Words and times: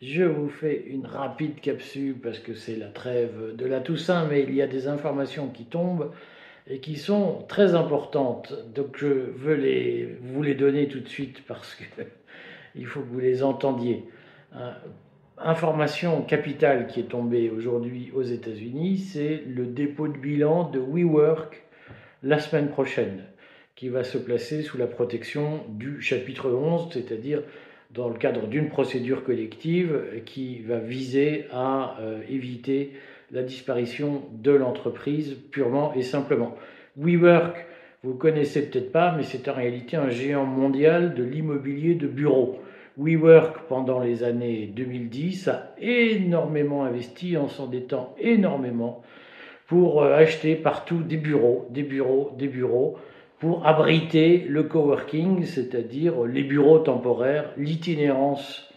Je 0.00 0.22
vous 0.22 0.48
fais 0.48 0.84
une 0.86 1.06
rapide 1.06 1.60
capsule 1.60 2.14
parce 2.22 2.38
que 2.38 2.54
c'est 2.54 2.76
la 2.76 2.86
trêve 2.86 3.56
de 3.56 3.66
la 3.66 3.80
Toussaint, 3.80 4.26
mais 4.26 4.44
il 4.44 4.54
y 4.54 4.62
a 4.62 4.68
des 4.68 4.86
informations 4.86 5.48
qui 5.48 5.64
tombent 5.64 6.12
et 6.68 6.78
qui 6.78 6.96
sont 6.96 7.44
très 7.48 7.74
importantes. 7.74 8.54
Donc 8.72 8.96
je 8.96 9.06
veux 9.06 9.54
les, 9.54 10.16
vous 10.22 10.40
les 10.40 10.54
donner 10.54 10.86
tout 10.86 11.00
de 11.00 11.08
suite 11.08 11.44
parce 11.48 11.76
qu'il 12.74 12.86
faut 12.86 13.00
que 13.00 13.08
vous 13.08 13.18
les 13.18 13.42
entendiez. 13.42 14.04
Euh, 14.54 14.70
information 15.36 16.22
capitale 16.22 16.86
qui 16.86 17.00
est 17.00 17.10
tombée 17.10 17.50
aujourd'hui 17.50 18.12
aux 18.14 18.22
États-Unis, 18.22 18.98
c'est 18.98 19.42
le 19.48 19.66
dépôt 19.66 20.06
de 20.06 20.16
bilan 20.16 20.70
de 20.70 20.78
WeWork 20.78 21.60
la 22.22 22.38
semaine 22.38 22.68
prochaine, 22.68 23.24
qui 23.74 23.88
va 23.88 24.04
se 24.04 24.18
placer 24.18 24.62
sous 24.62 24.78
la 24.78 24.86
protection 24.86 25.64
du 25.68 26.00
chapitre 26.00 26.50
11, 26.50 26.88
c'est-à-dire 26.92 27.42
dans 27.90 28.08
le 28.08 28.18
cadre 28.18 28.46
d'une 28.46 28.68
procédure 28.68 29.24
collective 29.24 30.22
qui 30.26 30.60
va 30.60 30.78
viser 30.78 31.46
à 31.52 31.96
euh, 32.00 32.20
éviter 32.28 32.92
la 33.30 33.42
disparition 33.42 34.22
de 34.32 34.52
l'entreprise 34.52 35.36
purement 35.50 35.92
et 35.94 36.02
simplement. 36.02 36.54
WeWork, 36.96 37.66
vous 38.02 38.14
connaissez 38.14 38.68
peut-être 38.68 38.92
pas, 38.92 39.14
mais 39.16 39.22
c'est 39.22 39.48
en 39.48 39.54
réalité 39.54 39.96
un 39.96 40.10
géant 40.10 40.44
mondial 40.44 41.14
de 41.14 41.22
l'immobilier 41.22 41.94
de 41.94 42.06
bureaux. 42.06 42.60
WeWork, 42.96 43.66
pendant 43.68 44.00
les 44.00 44.22
années 44.22 44.66
2010, 44.74 45.48
a 45.48 45.74
énormément 45.80 46.84
investi 46.84 47.36
en 47.36 47.48
s'endettant 47.48 48.14
énormément 48.18 49.02
pour 49.66 50.02
euh, 50.02 50.14
acheter 50.14 50.56
partout 50.56 51.02
des 51.02 51.16
bureaux, 51.16 51.68
des 51.70 51.82
bureaux, 51.82 52.32
des 52.36 52.48
bureaux, 52.48 52.96
pour 53.38 53.66
abriter 53.66 54.44
le 54.48 54.64
coworking, 54.64 55.44
c'est-à-dire 55.44 56.24
les 56.24 56.42
bureaux 56.42 56.80
temporaires, 56.80 57.52
l'itinérance 57.56 58.68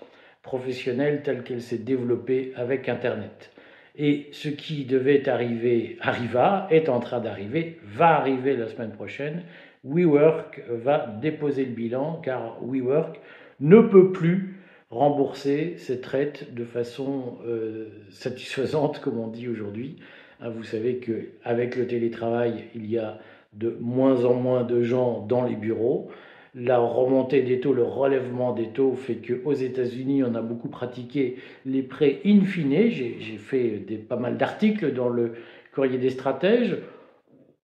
professionnelle 0.44 1.22
telle 1.24 1.44
qu'elle 1.44 1.62
s'est 1.62 1.78
développée 1.78 2.54
avec 2.56 2.90
Internet. 2.90 3.52
Et 3.98 4.28
ce 4.32 4.50
qui 4.50 4.86
devait 4.86 5.28
arriver 5.28 5.98
arriva, 6.00 6.68
est 6.70 6.90
en 6.90 7.00
train 7.00 7.20
d'arriver, 7.20 7.80
va 7.84 8.16
arriver 8.18 8.56
la 8.56 8.68
semaine 8.68 8.92
prochaine. 8.92 9.44
WeWork 9.84 10.62
va 10.70 11.08
déposer 11.22 11.66
le 11.66 11.72
bilan 11.72 12.22
car 12.24 12.58
WeWork 12.64 13.20
ne 13.60 13.82
peut 13.82 14.12
plus 14.12 14.56
rembourser 14.90 15.76
ses 15.78 16.02
traites 16.02 16.54
de 16.54 16.66
façon 16.66 17.38
euh, 17.46 17.90
satisfaisante, 18.10 19.00
comme 19.04 19.20
on 19.20 19.28
dit 19.28 19.48
aujourd'hui. 19.48 19.98
Hein, 20.40 20.50
vous 20.50 20.64
savez 20.64 20.98
qu'avec 20.98 21.76
le 21.76 21.88
télétravail, 21.88 22.66
il 22.76 22.90
y 22.90 22.98
a 22.98 23.20
de 23.54 23.78
moins 23.80 24.26
en 24.26 24.34
moins 24.34 24.64
de 24.64 24.82
gens 24.82 25.26
dans 25.28 25.44
les 25.44 25.56
bureaux. 25.56 26.10
La 26.54 26.80
remontée 26.80 27.44
des 27.44 27.62
taux, 27.62 27.74
le 27.74 27.84
relèvement 27.84 28.54
des 28.54 28.70
taux 28.70 28.96
fait 28.96 29.16
qu'aux 29.16 29.54
États-Unis, 29.54 30.24
on 30.24 30.36
a 30.36 30.42
beaucoup 30.42 30.68
pratiqué 30.68 31.38
les 31.66 31.82
prêts 31.82 32.20
in 32.26 32.42
fine. 32.42 32.90
J'ai 32.90 33.38
fait 33.38 33.80
des, 33.88 33.96
pas 33.96 34.18
mal 34.18 34.38
d'articles 34.38 34.94
dans 34.94 35.10
le 35.10 35.34
courrier 35.74 35.98
des 35.98 36.10
stratèges 36.10 36.78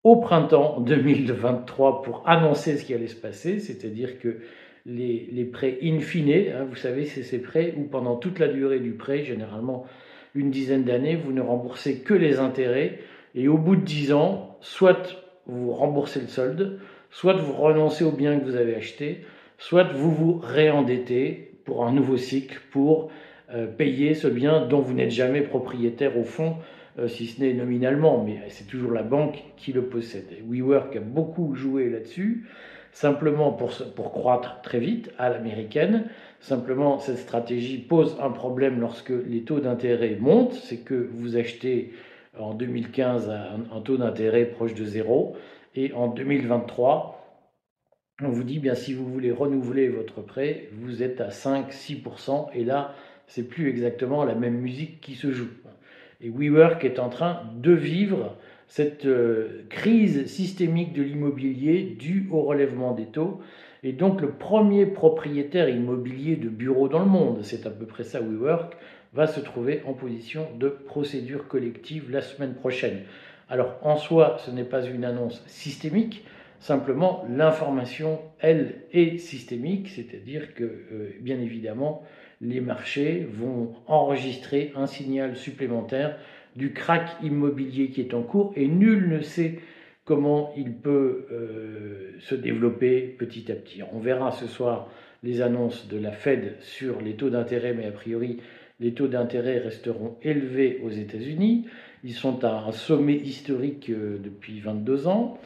au 0.04 0.16
printemps 0.18 0.80
2023 0.80 2.02
pour 2.02 2.24
annoncer 2.26 2.78
ce 2.78 2.86
qui 2.86 2.94
allait 2.94 3.08
se 3.08 3.16
passer, 3.16 3.60
c'est-à-dire 3.60 4.20
que 4.20 4.38
les, 4.86 5.50
prêts 5.52 5.80
in 5.84 6.00
fine, 6.00 6.32
hein, 6.32 6.66
vous 6.70 6.78
savez, 6.78 7.04
c'est 7.04 7.24
ces 7.24 7.42
prêts 7.42 7.74
où 7.78 7.84
pendant 7.84 8.16
toute 8.16 8.40
la 8.40 8.48
durée 8.48 8.80
du 8.80 8.94
prêt, 8.94 9.24
généralement 9.24 9.86
une 10.34 10.50
dizaine 10.50 10.86
d'années, 10.86 11.18
vous 11.18 11.34
ne 11.34 11.42
remboursez 11.42 12.00
que 12.00 12.14
les 12.14 12.40
intérêts 12.40 13.00
et 13.36 13.50
au 13.50 13.58
bout 13.58 13.76
de 13.76 13.82
dix 13.82 14.14
ans, 14.14 14.58
soit 14.62 15.27
vous 15.48 15.72
remboursez 15.72 16.22
le 16.22 16.28
solde, 16.28 16.80
soit 17.10 17.34
vous 17.34 17.54
renoncez 17.54 18.04
au 18.04 18.12
bien 18.12 18.40
que 18.40 18.46
vous 18.46 18.56
avez 18.56 18.76
acheté, 18.76 19.26
soit 19.58 19.84
vous 19.84 20.12
vous 20.12 20.40
réendettez 20.44 21.52
pour 21.66 21.86
un 21.86 21.92
nouveau 21.92 22.18
cycle 22.18 22.62
pour 22.72 23.10
euh, 23.54 23.66
payer 23.66 24.14
ce 24.14 24.28
bien 24.28 24.66
dont 24.66 24.80
vous 24.82 24.94
n'êtes 24.94 25.12
jamais 25.12 25.42
propriétaire 25.42 26.18
au 26.18 26.24
fond, 26.24 26.58
euh, 27.00 27.08
si 27.08 27.28
ce 27.28 27.42
n'est 27.42 27.54
nominalement, 27.54 28.24
mais 28.24 28.40
c'est 28.50 28.68
toujours 28.68 28.92
la 28.92 29.04
banque 29.04 29.44
qui 29.56 29.72
le 29.72 29.84
possède. 29.84 30.26
WeWork 30.50 30.96
a 30.96 31.00
beaucoup 31.00 31.56
joué 31.56 31.90
là-dessus, 31.90 32.46
simplement 32.92 33.52
pour, 33.52 33.72
pour 33.96 34.12
croître 34.12 34.62
très 34.62 34.80
vite 34.80 35.12
à 35.18 35.30
l'américaine. 35.30 36.06
Simplement, 36.40 37.00
cette 37.00 37.20
stratégie 37.20 37.78
pose 37.78 38.18
un 38.22 38.32
problème 38.32 38.80
lorsque 38.80 39.14
les 39.28 39.42
taux 39.42 39.60
d'intérêt 39.60 40.18
montent, 40.20 40.54
c'est 40.54 40.84
que 40.84 41.10
vous 41.12 41.38
achetez 41.38 41.94
en 42.40 42.54
2015 42.54 43.30
un, 43.30 43.82
taux 43.82 43.98
d'intérêt 43.98 44.46
proche 44.46 44.74
de 44.74 44.86
zéro. 44.86 45.36
Et 45.76 45.94
en 45.94 46.08
2023, 46.08 47.44
on 48.24 48.30
vous 48.30 48.44
dit, 48.44 48.60
bien 48.60 48.74
si 48.74 48.94
vous 48.94 49.06
voulez 49.06 49.32
renouveler 49.32 49.90
votre 49.90 50.22
prêt, 50.22 50.70
vous 50.74 51.04
êtes 51.04 51.22
à 51.22 51.30
5-6%. 51.30 52.50
Et 52.54 52.64
là, 52.64 52.94
c'est 53.28 53.48
plus 53.48 53.70
exactement 53.70 54.24
la 54.24 54.36
même 54.36 54.58
musique 54.58 55.02
qui 55.02 55.16
se 55.16 55.32
joue. 55.32 55.50
Et 56.22 56.30
WeWork 56.30 56.84
est 56.84 57.00
en 57.00 57.10
train 57.10 57.44
de 57.56 57.72
vivre 57.72 58.36
cette 58.68 59.06
euh, 59.06 59.66
crise 59.70 60.26
systémique 60.26 60.94
de 60.94 61.04
l'immobilier 61.04 61.96
due 61.98 62.28
au 62.32 62.42
relèvement 62.42 62.94
des 62.94 63.06
taux. 63.06 63.40
Et 63.84 63.94
donc 63.94 64.22
le 64.22 64.32
premier 64.32 64.86
propriétaire 64.86 65.70
immobilier 65.70 66.36
de 66.36 66.50
bureaux 66.50 66.90
dans 66.90 67.00
le 67.00 67.06
monde, 67.06 67.40
c'est 67.44 67.66
à 67.66 67.70
peu 67.70 67.86
près 67.86 68.04
ça 68.04 68.20
WeWork, 68.20 68.76
va 69.18 69.26
se 69.26 69.40
trouver 69.40 69.82
en 69.88 69.94
position 69.94 70.48
de 70.60 70.70
procédure 70.70 71.48
collective 71.48 72.12
la 72.12 72.22
semaine 72.22 72.54
prochaine. 72.54 73.00
Alors 73.50 73.80
en 73.82 73.98
soi, 73.98 74.38
ce 74.46 74.52
n'est 74.52 74.64
pas 74.64 74.86
une 74.86 75.04
annonce 75.04 75.44
systémique, 75.48 76.24
simplement 76.60 77.26
l'information, 77.28 78.20
elle, 78.40 78.76
est 78.94 79.18
systémique, 79.18 79.90
c'est-à-dire 79.90 80.54
que, 80.54 80.64
euh, 80.64 81.10
bien 81.20 81.40
évidemment, 81.40 82.04
les 82.42 82.62
marchés 82.62 83.28
vont 83.32 83.74
enregistrer 83.88 84.72
un 84.76 84.86
signal 84.86 85.36
supplémentaire 85.36 86.20
du 86.56 86.72
crack 86.72 87.10
immobilier 87.24 87.90
qui 87.90 88.02
est 88.02 88.14
en 88.14 88.22
cours 88.22 88.54
et 88.56 88.68
nul 88.68 89.10
ne 89.10 89.22
sait 89.22 89.58
comment 90.06 90.54
il 90.56 90.74
peut 90.74 91.26
euh, 91.32 92.12
se 92.20 92.36
développer 92.36 93.02
petit 93.18 93.52
à 93.52 93.56
petit. 93.56 93.82
On 93.94 94.00
verra 94.00 94.32
ce 94.32 94.46
soir 94.46 94.92
les 95.24 95.42
annonces 95.42 95.88
de 95.88 95.98
la 95.98 96.12
Fed 96.12 96.58
sur 96.60 97.02
les 97.02 97.16
taux 97.16 97.32
d'intérêt, 97.32 97.74
mais 97.74 97.88
a 97.88 97.92
priori, 97.92 98.38
les 98.80 98.94
taux 98.94 99.08
d'intérêt 99.08 99.60
resteront 99.60 100.16
élevés 100.22 100.82
aux 100.84 100.90
États-Unis. 100.90 101.66
Ils 102.04 102.14
sont 102.14 102.44
à 102.44 102.66
un 102.68 102.72
sommet 102.72 103.16
historique 103.16 103.90
euh, 103.90 104.18
depuis 104.24 104.60
22 104.60 105.08
ans. 105.08 105.40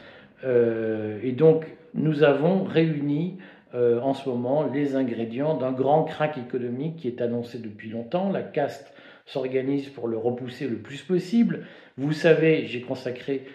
Euh, 0.44 1.18
et 1.22 1.32
donc, 1.32 1.64
nous 1.94 2.24
avons 2.24 2.64
réuni 2.64 3.38
euh, 3.74 4.00
en 4.00 4.12
ce 4.12 4.28
moment 4.28 4.66
les 4.66 4.96
ingrédients 4.96 5.56
d'un 5.56 5.72
grand 5.72 6.04
crack 6.04 6.36
économique 6.36 6.96
qui 6.96 7.08
est 7.08 7.22
annoncé 7.22 7.58
depuis 7.58 7.88
longtemps. 7.88 8.30
La 8.30 8.42
caste 8.42 8.92
s'organise 9.24 9.88
pour 9.88 10.08
le 10.08 10.18
repousser 10.18 10.68
le 10.68 10.76
plus 10.76 11.02
possible. 11.02 11.64
Vous 11.96 12.12
savez, 12.12 12.66
j'ai 12.66 12.80
consacré 12.80 13.46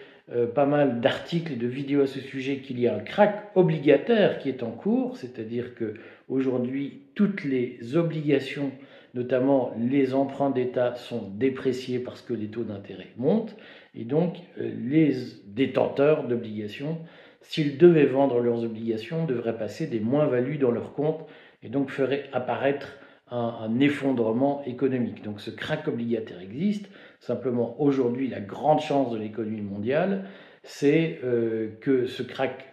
pas 0.54 0.66
mal 0.66 1.00
d'articles 1.00 1.54
et 1.54 1.56
de 1.56 1.66
vidéos 1.66 2.02
à 2.02 2.06
ce 2.06 2.20
sujet 2.20 2.58
qu'il 2.58 2.78
y 2.78 2.86
a 2.86 2.94
un 2.94 3.00
crack 3.00 3.50
obligataire 3.54 4.38
qui 4.38 4.50
est 4.50 4.62
en 4.62 4.70
cours, 4.70 5.16
c'est-à-dire 5.16 5.74
que 5.74 5.94
aujourd'hui 6.28 7.00
toutes 7.14 7.44
les 7.44 7.96
obligations 7.96 8.70
notamment 9.14 9.72
les 9.78 10.14
emprunts 10.14 10.50
d'État 10.50 10.94
sont 10.94 11.30
dépréciés 11.34 11.98
parce 11.98 12.22
que 12.22 12.34
les 12.34 12.48
taux 12.48 12.64
d'intérêt 12.64 13.08
montent, 13.16 13.56
et 13.94 14.04
donc 14.04 14.36
euh, 14.58 14.70
les 14.84 15.14
détenteurs 15.46 16.26
d'obligations, 16.26 16.98
s'ils 17.40 17.78
devaient 17.78 18.06
vendre 18.06 18.40
leurs 18.40 18.64
obligations, 18.64 19.24
devraient 19.24 19.56
passer 19.56 19.86
des 19.86 20.00
moins-values 20.00 20.58
dans 20.58 20.70
leurs 20.70 20.92
comptes, 20.92 21.24
et 21.62 21.68
donc 21.68 21.90
feraient 21.90 22.28
apparaître 22.32 22.98
un, 23.30 23.78
effondrement 23.80 24.62
économique. 24.64 25.22
Donc 25.22 25.40
ce 25.40 25.50
crack 25.50 25.88
obligataire 25.88 26.40
existe, 26.40 26.88
simplement 27.20 27.80
aujourd'hui 27.80 28.28
la 28.28 28.40
grande 28.40 28.80
chance 28.80 29.12
de 29.12 29.18
l'économie 29.18 29.60
mondiale, 29.60 30.24
c'est 30.62 31.20
euh, 31.24 31.68
que 31.80 32.06
ce 32.06 32.22
crack 32.22 32.64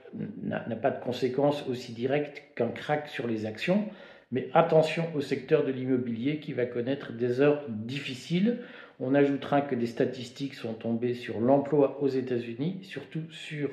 n'a 0.44 0.76
pas 0.76 0.92
de 0.92 1.04
conséquences 1.04 1.68
aussi 1.68 1.92
directes 1.92 2.42
qu'un 2.56 2.70
crack 2.70 3.10
sur 3.10 3.28
les 3.28 3.46
actions, 3.46 3.86
mais 4.32 4.50
attention 4.54 5.06
au 5.16 5.22
secteur 5.22 5.66
de 5.66 5.72
l'immobilier 5.72 6.40
qui 6.40 6.54
va 6.54 6.66
connaître 6.66 7.14
des 7.14 7.42
heures 7.42 7.64
difficiles. 7.70 8.60
On 9.00 9.14
ajoutera 9.14 9.62
que 9.62 9.76
des 9.76 9.88
statistiques 9.88 10.56
sont 10.56 10.74
tombées 10.74 11.14
sur 11.14 11.40
l'emploi 11.40 12.02
aux 12.02 12.08
États-Unis, 12.08 12.80
surtout 12.84 13.24
sur 13.32 13.70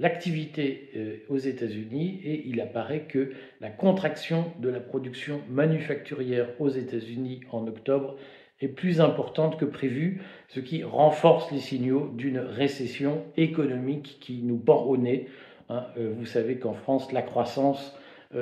l'activité 0.00 0.90
euh, 0.96 1.16
aux 1.28 1.38
États-Unis, 1.38 2.20
et 2.24 2.48
il 2.48 2.60
apparaît 2.60 3.06
que 3.08 3.32
la 3.60 3.70
contraction 3.70 4.52
de 4.58 4.68
la 4.68 4.80
production 4.80 5.40
manufacturière 5.48 6.48
aux 6.58 6.68
États-Unis 6.68 7.40
en 7.52 7.66
octobre 7.66 8.16
est 8.60 8.68
plus 8.68 9.00
importante 9.00 9.58
que 9.58 9.64
prévu, 9.64 10.22
ce 10.48 10.60
qui 10.60 10.84
renforce 10.84 11.50
les 11.52 11.60
signaux 11.60 12.10
d'une 12.14 12.38
récession 12.38 13.24
économique 13.36 14.18
qui 14.20 14.42
nous 14.42 14.56
pend 14.56 14.82
au 14.84 14.96
nez. 14.96 15.28
Hein. 15.68 15.86
Euh, 15.96 16.12
vous 16.16 16.26
savez 16.26 16.56
qu'en 16.56 16.74
France, 16.74 17.12
la 17.12 17.22
croissance 17.22 17.96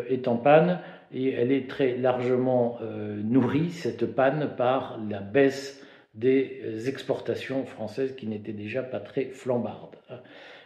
est 0.09 0.29
en 0.29 0.37
panne 0.37 0.81
et 1.15 1.31
elle 1.33 1.53
est 1.53 1.69
très 1.69 1.97
largement 1.97 2.79
euh, 2.83 3.21
nourrie, 3.23 3.71
cette 3.71 4.07
panne, 4.07 4.51
par 4.57 4.99
la 5.09 5.21
baisse 5.21 5.83
des 6.15 6.89
exportations 6.89 7.65
françaises 7.65 8.15
qui 8.17 8.27
n'étaient 8.27 8.53
déjà 8.53 8.83
pas 8.83 9.01
très 9.01 9.27
flambardes. 9.27 9.97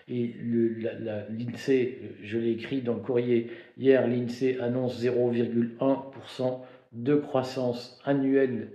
Et 0.08 0.34
l'INSEE, 0.40 1.98
je 2.22 2.38
l'ai 2.38 2.52
écrit 2.52 2.80
dans 2.80 2.94
le 2.94 3.00
courrier 3.00 3.50
hier, 3.76 4.06
l'INSEE 4.06 4.58
annonce 4.60 5.02
0,1% 5.02 6.60
de 6.92 7.14
croissance 7.16 8.00
annuelle, 8.04 8.68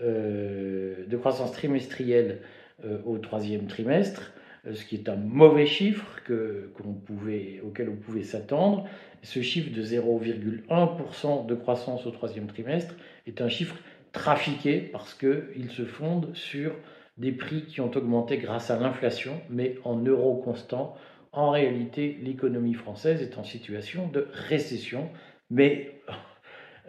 euh, 0.00 1.06
de 1.06 1.16
croissance 1.16 1.52
trimestrielle 1.52 2.38
euh, 2.84 2.98
au 3.04 3.18
troisième 3.18 3.66
trimestre, 3.66 4.32
ce 4.72 4.84
qui 4.84 4.96
est 4.96 5.08
un 5.08 5.16
mauvais 5.16 5.66
chiffre 5.66 6.20
que, 6.24 6.70
pouvait, 7.06 7.60
auquel 7.64 7.88
on 7.88 7.96
pouvait 7.96 8.22
s'attendre. 8.22 8.88
Ce 9.22 9.42
chiffre 9.42 9.74
de 9.74 9.82
0,1% 9.82 11.46
de 11.46 11.54
croissance 11.54 12.06
au 12.06 12.10
troisième 12.10 12.46
trimestre 12.46 12.94
est 13.26 13.40
un 13.40 13.48
chiffre 13.48 13.76
trafiqué 14.12 14.78
parce 14.80 15.14
qu'il 15.14 15.70
se 15.70 15.84
fonde 15.84 16.34
sur 16.34 16.72
des 17.18 17.32
prix 17.32 17.62
qui 17.62 17.80
ont 17.80 17.90
augmenté 17.94 18.38
grâce 18.38 18.70
à 18.70 18.78
l'inflation, 18.78 19.40
mais 19.50 19.76
en 19.84 19.96
euros 19.96 20.36
constants. 20.36 20.96
En 21.32 21.50
réalité, 21.50 22.18
l'économie 22.22 22.74
française 22.74 23.22
est 23.22 23.38
en 23.38 23.44
situation 23.44 24.08
de 24.08 24.28
récession, 24.32 25.08
mais 25.50 26.00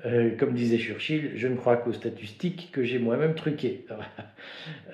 euh, 0.06 0.36
comme 0.38 0.54
disait 0.54 0.78
Churchill, 0.78 1.32
je 1.36 1.48
ne 1.48 1.56
crois 1.56 1.78
qu'aux 1.78 1.94
statistiques 1.94 2.70
que 2.72 2.84
j'ai 2.84 3.00
moi-même 3.00 3.36
truquées. 3.36 3.86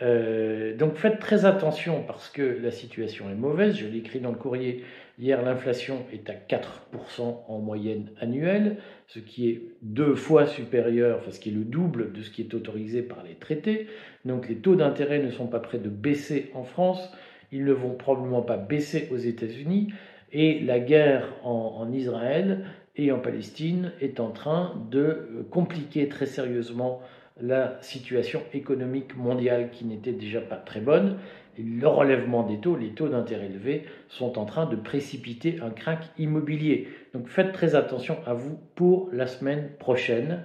Euh, 0.01 0.75
donc 0.75 0.95
faites 0.95 1.19
très 1.19 1.45
attention 1.45 2.03
parce 2.05 2.29
que 2.29 2.59
la 2.61 2.71
situation 2.71 3.29
est 3.29 3.35
mauvaise. 3.35 3.75
Je 3.75 3.85
l'ai 3.85 3.99
écrit 3.99 4.19
dans 4.19 4.31
le 4.31 4.37
courrier. 4.37 4.83
Hier, 5.19 5.41
l'inflation 5.41 6.05
est 6.11 6.29
à 6.29 6.33
4% 6.33 7.43
en 7.47 7.59
moyenne 7.59 8.09
annuelle, 8.19 8.77
ce 9.07 9.19
qui 9.19 9.49
est 9.49 9.61
deux 9.81 10.15
fois 10.15 10.47
supérieur, 10.47 11.19
enfin 11.19 11.31
ce 11.31 11.39
qui 11.39 11.49
est 11.49 11.53
le 11.53 11.63
double 11.63 12.11
de 12.11 12.21
ce 12.21 12.31
qui 12.31 12.41
est 12.41 12.53
autorisé 12.53 13.01
par 13.01 13.23
les 13.23 13.35
traités. 13.35 13.87
Donc 14.25 14.49
les 14.49 14.55
taux 14.55 14.75
d'intérêt 14.75 15.19
ne 15.19 15.31
sont 15.31 15.47
pas 15.47 15.59
prêts 15.59 15.79
de 15.79 15.89
baisser 15.89 16.51
en 16.53 16.63
France. 16.63 17.11
Ils 17.51 17.63
ne 17.63 17.73
vont 17.73 17.93
probablement 17.93 18.41
pas 18.41 18.57
baisser 18.57 19.07
aux 19.11 19.17
États-Unis. 19.17 19.93
Et 20.31 20.59
la 20.59 20.79
guerre 20.79 21.29
en 21.43 21.91
Israël 21.93 22.65
et 22.95 23.11
en 23.11 23.19
Palestine 23.19 23.91
est 24.01 24.19
en 24.19 24.29
train 24.29 24.73
de 24.91 24.99
euh, 24.99 25.47
compliquer 25.49 26.07
très 26.09 26.25
sérieusement 26.25 27.01
la 27.41 27.81
situation 27.81 28.41
économique 28.53 29.17
mondiale 29.17 29.71
qui 29.71 29.85
n'était 29.85 30.11
déjà 30.11 30.39
pas 30.39 30.55
très 30.55 30.79
bonne. 30.79 31.17
Le 31.57 31.87
relèvement 31.87 32.43
des 32.43 32.59
taux, 32.59 32.75
les 32.75 32.89
taux 32.89 33.09
d'intérêt 33.09 33.45
élevés, 33.47 33.83
sont 34.07 34.37
en 34.37 34.45
train 34.45 34.65
de 34.65 34.75
précipiter 34.75 35.59
un 35.61 35.69
crack 35.69 36.05
immobilier. 36.17 36.87
Donc 37.13 37.27
faites 37.27 37.51
très 37.51 37.75
attention 37.75 38.17
à 38.25 38.33
vous 38.33 38.59
pour 38.75 39.09
la 39.11 39.27
semaine 39.27 39.69
prochaine. 39.79 40.43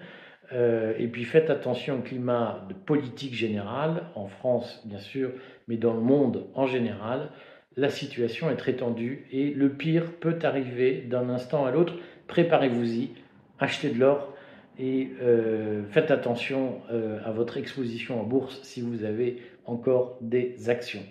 Euh, 0.53 0.95
et 0.99 1.09
puis 1.09 1.25
faites 1.25 1.51
attention 1.51 1.99
au 1.99 2.01
climat 2.01 2.65
de 2.71 2.75
politique 2.75 3.35
générale, 3.35 4.05
en 4.15 4.27
France 4.27 4.83
bien 4.87 4.99
sûr, 4.99 5.31
mais 5.67 5.77
dans 5.77 5.93
le 5.93 6.01
monde 6.01 6.47
en 6.55 6.67
général. 6.67 7.31
La 7.77 7.91
situation 7.91 8.51
est 8.51 8.57
très 8.57 8.73
tendue 8.73 9.27
et 9.31 9.51
le 9.51 9.69
pire 9.69 10.13
peut 10.21 10.39
arriver 10.43 11.03
d'un 11.09 11.29
instant 11.29 11.65
à 11.65 11.71
l'autre 11.71 11.95
préparez-vous-y, 12.29 13.11
achetez 13.59 13.91
de 13.91 13.99
l'or 13.99 14.35
et 14.79 15.11
euh, 15.21 15.85
faites 15.91 16.13
attention 16.13 16.81
euh, 16.91 17.19
à 17.25 17.33
votre 17.33 17.57
exposition 17.57 18.21
en 18.21 18.25
bourse 18.25 18.63
si 18.63 18.81
vous 18.81 19.05
avez 19.05 19.43
encore 19.65 20.19
des 20.21 20.71
actions. 20.71 21.03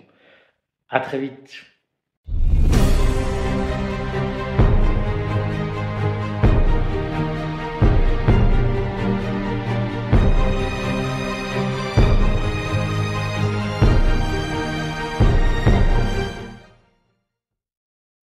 À 0.89 1.01
très 1.01 1.19
vite. 1.19 1.65